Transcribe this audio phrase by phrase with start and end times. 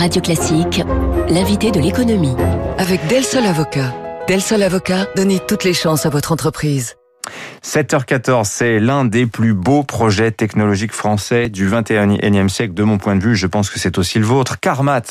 [0.00, 0.82] Radio Classique,
[1.28, 2.34] l'invité de l'économie.
[2.78, 3.94] Avec Del Sol Avocat.
[4.28, 6.96] Del Sol Avocat, donnez toutes les chances à votre entreprise.
[7.64, 13.16] 7h14, c'est l'un des plus beaux projets technologiques français du 21e siècle de mon point
[13.16, 13.36] de vue.
[13.36, 14.58] Je pense que c'est aussi le vôtre.
[14.58, 15.02] Carmat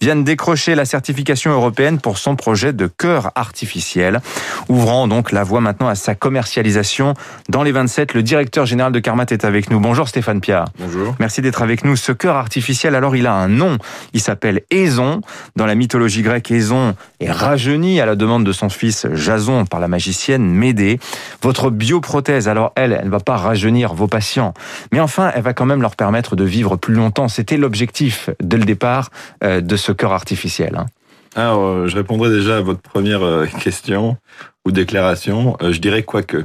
[0.00, 4.20] vient de décrocher la certification européenne pour son projet de cœur artificiel,
[4.68, 7.14] ouvrant donc la voie maintenant à sa commercialisation
[7.48, 8.14] dans les 27.
[8.14, 9.80] Le directeur général de Carmat est avec nous.
[9.80, 10.66] Bonjour Stéphane Pia.
[10.78, 11.16] Bonjour.
[11.18, 11.96] Merci d'être avec nous.
[11.96, 13.76] Ce cœur artificiel, alors il a un nom.
[14.12, 15.20] Il s'appelle Aison.
[15.56, 19.80] Dans la mythologie grecque, Aison est rajeuni à la demande de son fils Jason par
[19.80, 21.00] la magicienne Médée.
[21.42, 24.52] Votre bioprothèse, alors elle, elle ne va pas rajeunir vos patients,
[24.92, 27.28] mais enfin, elle va quand même leur permettre de vivre plus longtemps.
[27.28, 29.08] C'était l'objectif dès le départ
[29.42, 30.76] euh, de ce cœur artificiel.
[30.76, 30.86] Hein.
[31.34, 34.18] Alors, euh, je répondrai déjà à votre première euh, question
[34.66, 35.56] ou déclaration.
[35.62, 36.44] Je dirais quoique.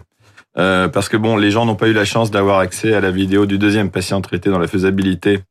[0.57, 3.11] Euh, parce que bon, les gens n'ont pas eu la chance d'avoir accès à la
[3.11, 5.41] vidéo du deuxième patient traité dans la faisabilité.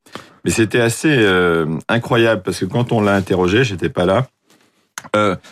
[0.44, 1.24] Mais c'était assez
[1.88, 4.26] incroyable parce que quand on l'a interrogé, j'étais pas là.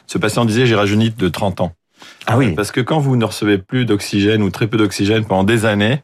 [0.08, 1.72] Ce patient disait j'ai rajeuni de 30 ans.
[2.27, 2.55] Ah oui.
[2.55, 6.03] Parce que quand vous ne recevez plus d'oxygène ou très peu d'oxygène pendant des années,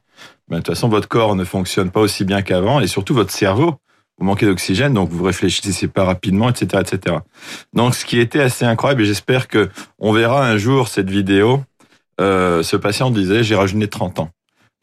[0.49, 3.33] ben, de toute façon, votre corps ne fonctionne pas aussi bien qu'avant et surtout votre
[3.33, 3.75] cerveau.
[4.19, 7.17] Vous manquez d'oxygène, donc vous réfléchissez pas rapidement, etc., etc.
[7.75, 11.63] Donc, ce qui était assez incroyable, et j'espère que on verra un jour cette vidéo.
[12.19, 14.31] Euh, ce patient disait j'ai rajeuni 30 ans.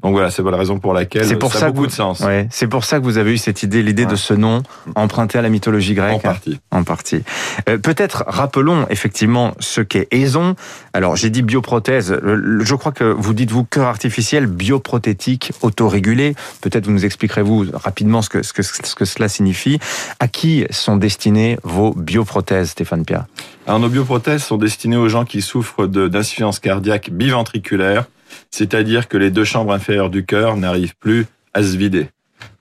[0.01, 1.89] Donc voilà, c'est la raison pour laquelle C'est pour ça, ça a que beaucoup vous-
[1.91, 2.19] de sens.
[2.19, 4.61] Ouais, c'est pour ça que vous avez eu cette idée, l'idée de ce nom
[4.95, 6.15] emprunté à la mythologie grecque.
[6.15, 6.59] En partie.
[6.71, 7.23] En partie.
[7.69, 10.55] Euh, Peut-être rappelons effectivement ce qu'est Aison.
[10.91, 12.19] Alors j'ai dit bioprothèse.
[12.21, 16.35] Je crois que vous dites vous cœur artificiel bioprothétique autorégulé.
[16.59, 19.79] Peut-être vous nous expliquerez-vous rapidement ce que, ce, que, ce que cela signifie.
[20.19, 23.25] À qui sont destinées vos bioprothèses, Stéphane Pia?
[23.67, 28.03] Alors, nos bioprothèses sont destinées aux gens qui souffrent de- d'insuffisance cardiaque biventriculaire,
[28.51, 32.09] c'est-à-dire que les deux chambres inférieures du cœur n'arrivent plus à se vider.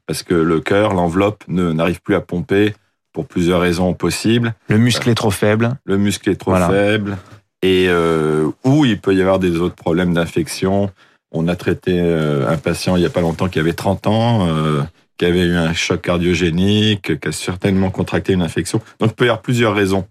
[0.06, 2.74] Parce que le cœur, l'enveloppe, ne- n'arrive plus à pomper
[3.12, 4.54] pour plusieurs raisons possibles.
[4.68, 5.76] Le muscle est trop faible.
[5.84, 6.68] Le muscle est trop Voilà.
[6.68, 7.16] faible,
[7.62, 10.90] et euh, ou il peut y avoir des autres problèmes d'infection.
[11.30, 14.46] On a traité euh, un patient il n'y a pas longtemps qui avait 30 ans,
[14.48, 14.82] euh,
[15.18, 18.80] qui avait eu un choc cardiogénique, qui a certainement contracté une infection.
[18.98, 20.06] Donc il peut y avoir plusieurs raisons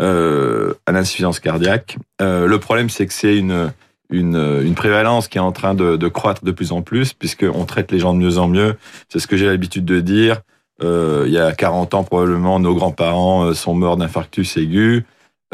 [0.00, 1.98] euh, à l'insuffisance cardiaque.
[2.20, 3.72] Le problème, c'est que c'est une,
[4.10, 7.64] une, une prévalence qui est en train de, de croître de plus en plus, puisqu'on
[7.64, 8.76] traite les gens de mieux en mieux.
[9.08, 10.42] C'est ce que j'ai l'habitude de dire.
[10.82, 15.04] Euh, il y a 40 ans, probablement, nos grands-parents euh, sont morts d'infarctus aigu.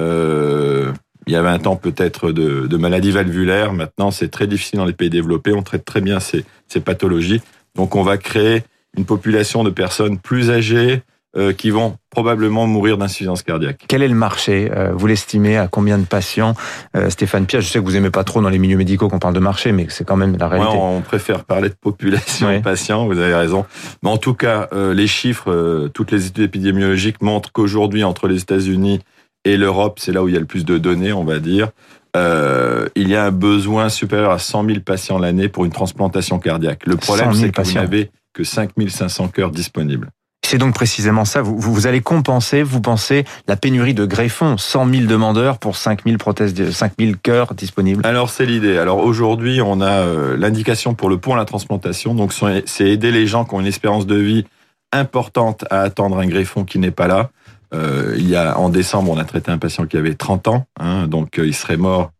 [0.00, 0.92] Euh,
[1.26, 3.72] il y a 20 ans, peut-être, de, de maladies valvulaires.
[3.72, 5.52] Maintenant, c'est très difficile dans les pays développés.
[5.52, 7.40] On traite très bien ces, ces pathologies.
[7.76, 8.64] Donc, on va créer
[8.96, 11.02] une population de personnes plus âgées
[11.36, 13.84] euh, qui vont probablement mourir d'insuffisance cardiaque.
[13.88, 16.54] Quel est le marché Euh, Vous l'estimez à combien de patients
[16.96, 19.18] Euh, Stéphane Pia, je sais que vous aimez pas trop dans les milieux médicaux qu'on
[19.18, 20.76] parle de marché, mais c'est quand même la Ouais, réalité.
[20.78, 22.58] on préfère parler de population Ouais.
[22.58, 23.64] de patients, vous avez raison.
[24.02, 28.28] Mais en tout cas, euh, les chiffres, euh, toutes les études épidémiologiques montrent qu'aujourd'hui, entre
[28.28, 29.00] les États-Unis
[29.44, 31.70] et l'Europe, c'est là où il y a le plus de données, on va dire,
[32.14, 36.38] euh, il y a un besoin supérieur à 100 000 patients l'année pour une transplantation
[36.38, 36.82] cardiaque.
[36.86, 40.10] Le 100 problème, 000 c'est que vous n'avez que 5 500 cœurs disponibles.
[40.52, 41.40] C'est donc précisément ça.
[41.40, 44.58] Vous, vous allez compenser, vous pensez, la pénurie de greffons.
[44.58, 48.06] 100 000 demandeurs pour 5 000 prothèses, 5 000 cœurs disponibles.
[48.06, 48.76] Alors c'est l'idée.
[48.76, 52.14] Alors aujourd'hui, on a euh, l'indication pour le pont à la transplantation.
[52.14, 52.34] Donc
[52.66, 54.44] c'est aider les gens qui ont une espérance de vie
[54.92, 57.30] importante à attendre un greffon qui n'est pas là.
[57.72, 60.66] Euh, il y a en décembre, on a traité un patient qui avait 30 ans,
[60.78, 62.10] hein, donc euh, il serait mort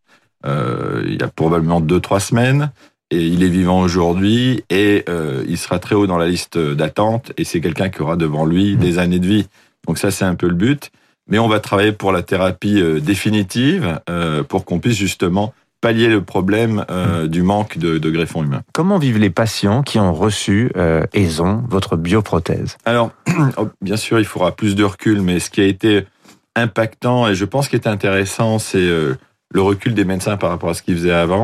[0.45, 2.73] il y a probablement deux trois semaines.
[3.13, 7.31] Et il est vivant aujourd'hui et euh, il sera très haut dans la liste d'attente.
[7.37, 9.47] Et c'est quelqu'un qui aura devant lui des années de vie.
[9.87, 10.91] Donc ça, c'est un peu le but.
[11.29, 16.09] Mais on va travailler pour la thérapie euh, définitive euh, pour qu'on puisse justement pallier
[16.09, 18.63] le problème euh, du manque de, de greffons humains.
[18.73, 20.71] Comment vivent les patients qui ont reçu
[21.13, 22.79] Aison, votre bioprothèse?
[22.85, 23.11] Alors,
[23.57, 26.07] oh, bien sûr, il faudra plus de recul, mais ce qui a été
[26.55, 30.75] impactant et je pense qui est intéressant, c'est le recul des médecins par rapport à
[30.75, 31.43] ce qu'ils faisaient avant.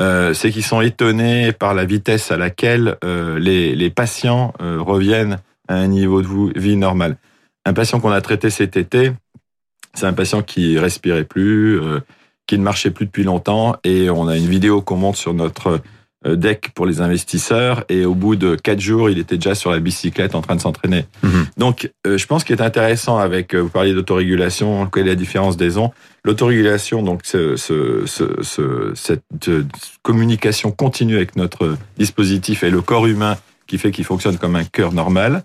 [0.00, 4.80] Euh, c'est qu'ils sont étonnés par la vitesse à laquelle euh, les, les patients euh,
[4.80, 5.38] reviennent
[5.68, 7.16] à un niveau de vie normal.
[7.64, 9.12] Un patient qu'on a traité cet été,
[9.94, 12.00] c'est un patient qui respirait plus, euh,
[12.46, 15.80] qui ne marchait plus depuis longtemps, et on a une vidéo qu'on monte sur notre
[16.26, 19.78] deck pour les investisseurs, et au bout de quatre jours, il était déjà sur la
[19.78, 21.04] bicyclette en train de s'entraîner.
[21.22, 21.46] Mhm.
[21.58, 25.14] Donc, euh, je pense qu'il est intéressant avec, euh, vous parliez d'autorégulation, quelle est la
[25.16, 25.90] différence des ondes
[26.24, 29.64] L'autorégulation, donc ce, ce, ce, ce- cette euh,
[30.02, 33.36] communication continue avec notre dispositif et le corps humain
[33.66, 35.44] qui fait qu'il fonctionne comme un cœur normal,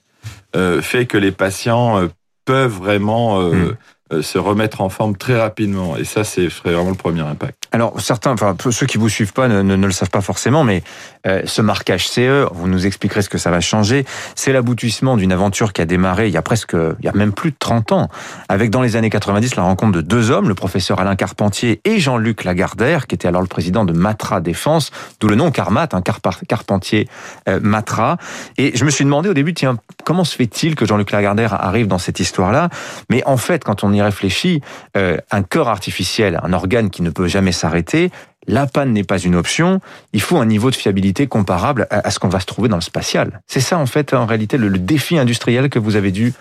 [0.56, 2.08] euh, fait que les patients euh,
[2.46, 3.76] peuvent vraiment euh, Mm.
[4.12, 5.98] Euh, se remettre en forme très rapidement.
[5.98, 7.66] Et ça, c'est vraiment le premier impact.
[7.72, 10.82] Alors certains, enfin ceux qui vous suivent pas ne, le savent pas forcément, mais
[11.28, 14.06] euh, ce marquage CE, vous nous expliquerez ce que ça va changer.
[14.36, 17.32] C'est l'aboutissement d'une aventure qui a démarré il y a presque, il y a même
[17.32, 18.10] plus de 30 ans,
[18.48, 22.00] avec dans les années 90 la rencontre de deux hommes, le professeur Alain Carpentier et
[22.00, 26.02] Jean-Luc Lagardère, qui était alors le président de Matra Défense, d'où le nom Carmat, un
[26.02, 27.08] Carpentier
[27.48, 28.18] euh, Matra.
[28.58, 31.88] Et je me suis demandé au début, tiens, comment se fait-il que Jean-Luc Lagardère arrive
[31.88, 32.70] dans cette histoire-là?
[33.10, 34.62] Mais en fait, quand on y réfléchit,
[34.98, 38.12] euh, un cœur artificiel, un organe qui ne peut jamais s'arrêter,
[38.48, 39.80] la panne n'est pas une option,
[40.14, 42.82] il faut un niveau de fiabilité comparable à ce qu'on va se trouver dans le
[42.82, 43.42] spatial.
[43.48, 46.34] C'est ça en fait en réalité le, défi industriel que vous avez dû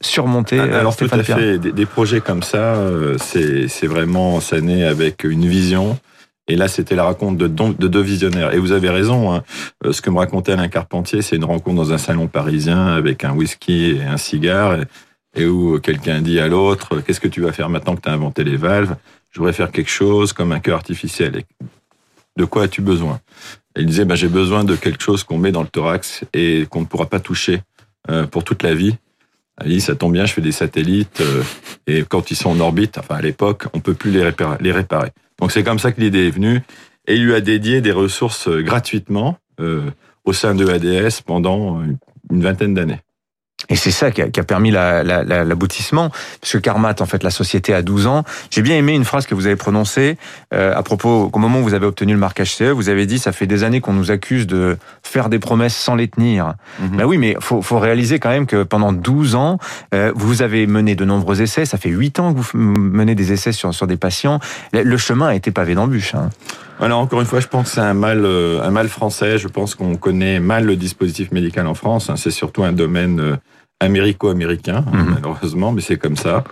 [0.00, 0.58] surmonter.
[0.58, 5.24] Ah, alors tout à fait, des, projets comme ça, euh, c'est vraiment, ça naît avec
[5.24, 5.98] une vision.
[6.46, 8.52] Et là, c'était la rencontre de, de, deux visionnaires.
[8.52, 9.42] Et vous avez raison, hein,
[9.86, 13.24] euh, ce que me racontait Alain Carpentier, c'est une rencontre dans un salon parisien avec
[13.24, 14.76] un whisky et un cigare
[15.34, 18.12] et où quelqu'un dit à l'autre, qu'est-ce que tu vas faire maintenant que tu as
[18.12, 18.96] inventé les valves?
[19.30, 21.42] Je voudrais faire quelque chose comme un cœur artificiel.
[22.36, 23.20] de quoi as-tu besoin?
[23.76, 26.66] Et Il disait, bah, j'ai besoin de quelque chose qu'on met dans le thorax et
[26.70, 27.62] qu'on ne pourra pas toucher
[28.10, 28.96] euh, pour toute la vie.
[29.64, 31.42] Il dit, ça tombe bien, je fais des satellites euh,
[31.86, 34.56] et quand ils sont en orbite, enfin à l'époque, on peut plus les réparer.
[34.60, 35.10] Les réparer.
[35.40, 36.62] Donc c'est comme ça que l'idée est venue
[37.06, 39.38] et il lui a dédié des ressources euh, gratuitement
[40.24, 42.98] au sein de ADS pendant une vingtaine d'années.
[43.68, 47.82] Et c'est ça qui a, permis l'aboutissement, la, puisque Carmat, en fait, la société a
[47.82, 48.24] 12 ans.
[48.50, 50.18] J'ai bien aimé une phrase que vous avez prononcée
[50.52, 53.18] euh, à propos, au moment où vous avez obtenu le marquage CE, vous avez dit,
[53.18, 56.54] ça fait des années qu'on nous accuse de faire des promesses sans les tenir.
[56.78, 59.58] Mm Ben oui, mais faut, faut réaliser quand même que pendant 12 ans,
[59.94, 61.64] euh, vous avez mené de nombreux essais.
[61.64, 64.40] Ça fait 8 ans que vous menez des essais sur, sur des patients.
[64.72, 66.14] Le chemin a été pavé d'embûches.
[66.14, 66.30] Hein.
[66.80, 69.38] Alors encore une fois, je pense que c'est un mal, euh, un mal français.
[69.38, 72.10] Je pense qu'on connaît mal le dispositif médical en France.
[72.10, 72.16] Hein.
[72.16, 73.38] C'est surtout un domaine
[73.80, 75.14] américo-américain, hein, mhm.
[75.14, 76.44] malheureusement, mais c'est comme ça.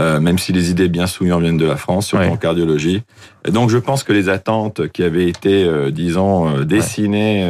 [0.00, 3.04] Euh, même si les idées bien souillantes viennent de la France, surtout en cardiologie.
[3.46, 7.48] Et donc je pense que les attentes qui avaient été, disons, dessinées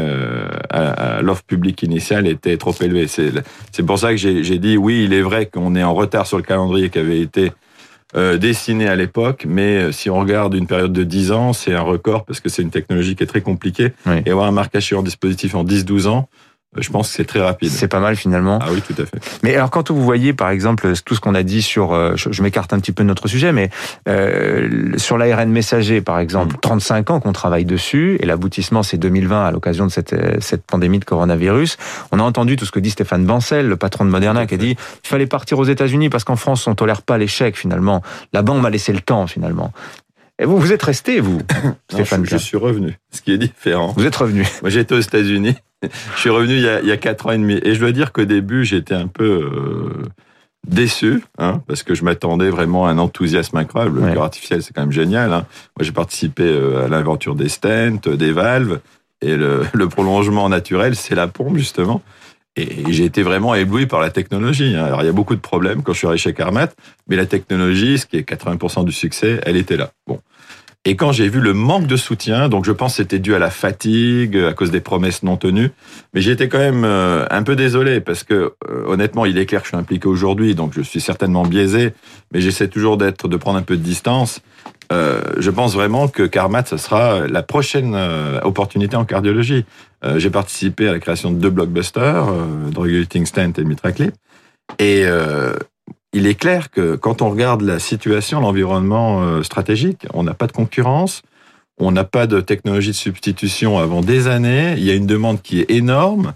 [0.68, 3.06] à, l'offre publique initiale étaient trop élevées.
[3.08, 6.36] C'est pour ça que j'ai dit, oui, il est vrai qu'on est en retard sur
[6.36, 7.50] le calendrier qui avait été
[8.16, 11.74] euh, dessiné à l'époque, mais euh, si on regarde une période de 10 ans, c'est
[11.74, 13.92] un record parce que c'est une technologie qui est très compliquée.
[14.24, 16.28] Et avoir un marquage sur un dispositif en 10-12 ans,
[16.78, 17.70] je pense que c'est très rapide.
[17.70, 18.58] C'est pas mal finalement.
[18.62, 19.18] Ah oui, tout à fait.
[19.42, 22.42] Mais alors quand vous voyez par exemple tout ce qu'on a dit sur, euh, je,
[22.42, 23.70] m'écarte un petit peu de notre sujet, mais
[24.08, 27.12] euh, sur l'ARN messager par exemple, 35 mm.
[27.12, 30.98] ans qu'on travaille dessus et l'aboutissement c'est 2020 à l'occasion de cette, euh, cette pandémie
[30.98, 31.76] de coronavirus.
[32.12, 34.58] On a entendu tout ce que dit Stéphane Bancel, le patron de Moderna, qui a
[34.58, 38.02] dit il fallait partir aux États-Unis parce qu'en France on tolère pas l'échec finalement.
[38.32, 39.72] Là-bas on m'a laissé le temps finalement.
[40.38, 41.40] Et vous, vous êtes resté, vous,
[41.90, 43.92] Stéphane je, je, suis revenu, ce qui est différent.
[43.96, 44.44] Vous êtes revenu.
[44.62, 45.56] Moi, j'étais aux États-Unis
[46.14, 47.58] je suis revenu il y, a, il y a quatre ans et demi.
[47.62, 50.02] Et je dois dire qu'au début, j'étais un peu euh,
[50.66, 54.00] déçu, hein, parce que je m'attendais vraiment à un enthousiasme incroyable.
[54.00, 55.32] Le cœur artificiel, c'est quand même génial.
[55.32, 55.46] Hein.
[55.76, 58.80] Moi, j'ai participé euh, à l'inventure des stents, des valves,
[59.20, 62.02] et le, le prolongement naturel, c'est la pompe, justement.
[62.56, 64.74] Et j'ai été vraiment ébloui par la technologie.
[64.76, 64.84] Hein.
[64.84, 66.68] Alors, il y a beaucoup de problèmes quand je suis arrivé chez Carmat,
[67.08, 69.90] mais la technologie, ce qui est 80% du succès, elle était là.
[70.06, 70.20] Bon.
[70.86, 73.38] Et quand j'ai vu le manque de soutien, donc je pense que c'était dû à
[73.38, 75.70] la fatigue, à cause des promesses non tenues,
[76.12, 79.62] mais j'étais quand même euh, un peu désolé parce que euh, honnêtement, il est clair
[79.62, 81.94] que je suis impliqué aujourd'hui, donc je suis certainement biaisé,
[82.32, 84.42] mais j'essaie toujours d'être, de prendre un peu de distance.
[84.92, 87.96] Euh, je pense vraiment que Carmat, ce sera la prochaine
[88.42, 89.64] opportunité en cardiologie.
[90.16, 92.26] j'ai participé à la création de deux blockbusters,
[92.70, 94.12] Drug Stent et Mitraclip,
[94.78, 95.06] et
[96.14, 100.46] il est clair que quand on regarde la situation, l'environnement euh, stratégique, on n'a pas
[100.46, 101.22] de concurrence,
[101.76, 105.42] on n'a pas de technologie de substitution avant des années, il y a une demande
[105.42, 106.32] qui est énorme,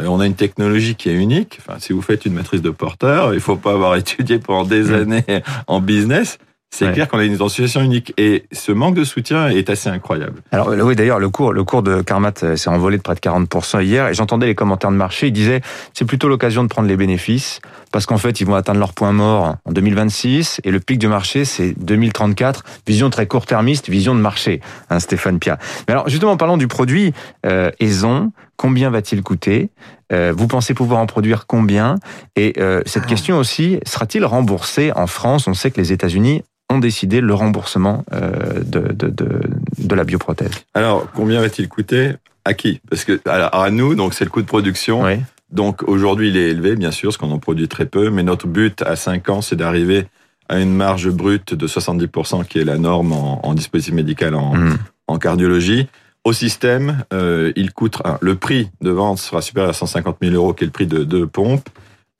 [0.00, 1.58] euh, on a une technologie qui est unique.
[1.60, 4.90] Enfin, si vous faites une maîtrise de porteur, il faut pas avoir étudié pendant des
[4.90, 4.94] mmh.
[4.94, 6.38] années en business.
[6.72, 10.40] C'est clair qu'on a une situation unique et ce manque de soutien est assez incroyable.
[10.52, 13.20] Alors oui, d'ailleurs, le cours, le cours de Carmat euh, s'est envolé de près de
[13.20, 15.26] 40% hier et j'entendais les commentaires de marché.
[15.26, 15.60] Ils disaient
[15.94, 17.60] c'est plutôt l'occasion de prendre les bénéfices
[17.92, 21.08] parce qu'en fait, ils vont atteindre leur point mort en 2026 et le pic du
[21.08, 22.64] marché, c'est 2034.
[22.86, 24.60] Vision très court-termiste, vision de marché,
[24.90, 25.58] hein, Stéphane Pia.
[25.88, 27.12] Mais alors, justement, parlons du produit
[27.46, 28.32] euh, Aison.
[28.60, 29.70] Combien va-t-il coûter
[30.12, 31.94] euh, Vous pensez pouvoir en produire combien
[32.36, 33.08] Et euh, cette ah.
[33.08, 35.46] question aussi, sera-t-il remboursé en France?
[35.46, 39.40] On sait que les États-Unis ont décidé le remboursement euh, de, de, de,
[39.78, 40.50] de, la bioprothèse.
[40.74, 42.12] Alors, combien va-t-il coûter?
[42.44, 42.82] À qui?
[42.90, 45.04] Parce que à nous, donc c'est le coût de production.
[45.04, 45.14] Oui.
[45.50, 48.46] Donc aujourd'hui, il est élevé, bien sûr, parce qu'on en produit très peu, mais notre
[48.46, 50.04] but à 5 ans, c'est d'arriver
[50.50, 54.54] à une marge brute de 70%, qui est la norme en, en dispositif médical en,
[54.54, 54.78] mmh.
[55.06, 55.88] en, cardiologie.
[56.24, 60.52] Au système, euh, il coûte le prix de vente sera supérieur à 150 000 euros,
[60.52, 61.68] qui est le prix de deux pompes.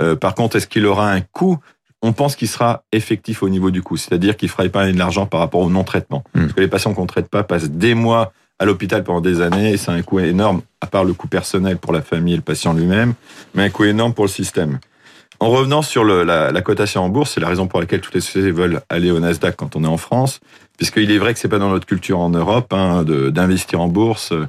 [0.01, 1.59] Euh, par contre, est-ce qu'il aura un coût?
[2.01, 5.27] On pense qu'il sera effectif au niveau du coût, c'est-à-dire qu'il fera épargner de l'argent
[5.27, 6.25] par rapport au non-traitement.
[6.35, 6.41] Mm.
[6.41, 9.43] Parce que les patients qu'on ne traite pas passent des mois à l'hôpital pendant des
[9.43, 12.37] années et c'est un coût énorme, à part le coût personnel pour la famille et
[12.37, 13.15] le patient lui-même,
[13.55, 14.79] mais un coût énorme pour le système.
[15.41, 18.15] En revenant sur le, la, la, cotation en bourse, c'est la raison pour laquelle toutes
[18.15, 20.41] les sociétés veulent aller au Nasdaq quand on est en France,
[20.77, 24.33] puisqu'il est vrai que c'est pas dans notre culture en Europe hein, d'investir en bourse.
[24.33, 24.47] Euh,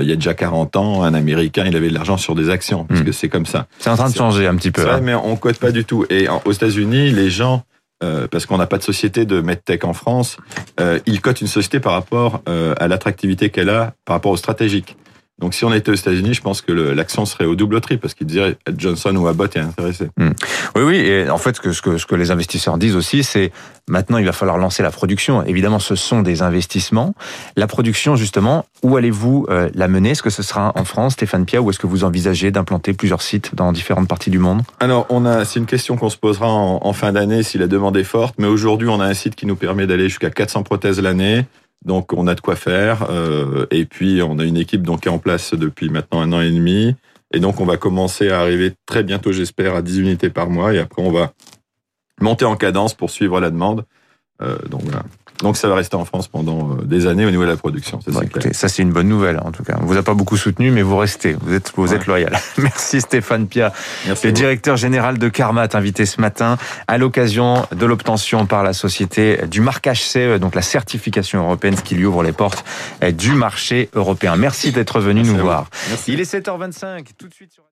[0.00, 2.84] il y a déjà 40 ans, un Américain, il avait de l'argent sur des actions,
[2.84, 3.66] parce que c'est comme ça.
[3.78, 4.82] C'est en train de changer un petit peu.
[4.82, 4.92] C'est hein.
[4.92, 6.04] vrai, mais on cote pas du tout.
[6.10, 7.64] Et en- aux États-Unis, les gens,
[8.04, 10.36] euh, parce qu'on n'a pas de société de medtech en France,
[10.78, 14.36] euh, ils cotent une société par rapport euh, à l'attractivité qu'elle a, par rapport au
[14.36, 14.96] stratégique.
[15.38, 18.14] Donc, si on était aux États-Unis, je pense que l'action serait au double triple, parce
[18.14, 20.08] qu'ils diraient Johnson ou Abbott est intéressé.
[20.18, 20.96] Oui, oui.
[20.96, 23.52] Et en fait, ce que, ce que, ce que les investisseurs disent aussi, c'est
[23.88, 25.44] maintenant, il va falloir lancer la production.
[25.44, 27.14] Évidemment, ce sont des investissements.
[27.56, 30.10] La production, justement, où allez-vous euh, la mener?
[30.10, 33.22] Est-ce que ce sera en France, Stéphane Pia, ou est-ce que vous envisagez d'implanter plusieurs
[33.22, 34.62] sites dans différentes parties du monde?
[34.80, 37.68] Alors, on a, c'est une question qu'on se posera en, en fin d'année si la
[37.68, 40.64] demande est forte, mais aujourd'hui, on a un site qui nous permet d'aller jusqu'à 400
[40.64, 41.46] prothèses l'année.
[41.84, 43.08] Donc, on a de quoi faire.
[43.10, 46.32] euh, et puis, on a une équipe donc, qui est en place depuis maintenant un
[46.32, 46.94] an et demi.
[47.32, 50.74] Et donc, on va commencer à arriver très bientôt, j'espère, à 10 unités par mois.
[50.74, 51.32] Et après, on va
[52.20, 53.84] monter en cadence pour suivre la demande.
[54.42, 55.04] Euh, donc, voilà.
[55.42, 58.00] Donc, ça va rester en France pendant euh, des années au niveau de la production.
[58.00, 59.78] Ça, Bon, écoutez, ça c'est une bonne nouvelle en tout cas.
[59.80, 61.36] On vous a pas beaucoup soutenu, mais vous restez.
[61.40, 62.38] Vous êtes, vous êtes loyal.
[62.58, 63.72] Merci Stéphane Pia,
[64.06, 64.26] Merci.
[64.26, 69.38] le directeur général de Carmat, invité ce matin à l'occasion de l'obtention par la société
[69.46, 72.64] du marquage CE, donc la certification européenne, ce qui lui ouvre les portes
[73.02, 74.36] euh, du marché européen.
[74.36, 75.68] Merci d'être venu Merci nous voir.
[75.88, 76.12] Merci.
[76.12, 77.62] Il est 7h25, tout de suite sur